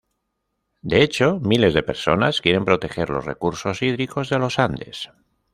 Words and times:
De 0.81 1.03
hecho, 1.03 1.39
miles 1.39 1.75
de 1.75 1.83
personas 1.83 2.41
quieren 2.41 2.65
proteger 2.65 3.11
los 3.11 3.23
recursos 3.23 3.83
hídricos 3.83 4.31
de 4.31 4.39
los 4.39 4.57
Andes. 4.57 5.11